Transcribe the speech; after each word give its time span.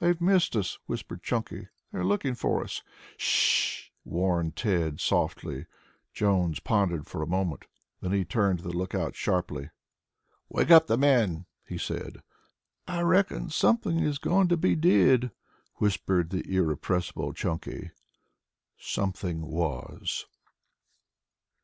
"They've 0.00 0.20
missed 0.20 0.56
us," 0.56 0.76
whispered 0.86 1.22
Chunky. 1.22 1.68
"They're 1.92 2.02
looking 2.04 2.34
for 2.34 2.64
us." 2.64 2.82
"Sh 3.16 3.74
h 3.74 3.84
h 3.84 3.92
h," 3.92 3.92
warned 4.04 4.56
Tad 4.56 4.98
softly. 4.98 5.66
Jones 6.12 6.58
pondered 6.58 7.06
for 7.06 7.22
a 7.22 7.28
moment, 7.28 7.66
then 8.00 8.10
he 8.10 8.24
turned 8.24 8.58
to 8.58 8.64
the 8.64 8.76
lookout 8.76 9.14
sharply. 9.14 9.70
"Wake 10.48 10.72
up 10.72 10.88
the 10.88 10.98
men," 10.98 11.46
he 11.64 11.78
said. 11.78 12.24
"I 12.88 13.02
reckon 13.02 13.50
something 13.50 14.00
is 14.00 14.18
going 14.18 14.48
to 14.48 14.56
be 14.56 14.74
did," 14.74 15.30
whispered 15.76 16.30
the 16.30 16.44
irrepressible 16.52 17.32
Chunky. 17.32 17.92
Something 18.76 19.42
was. 19.42 20.26